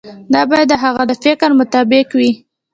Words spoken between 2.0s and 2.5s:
وي.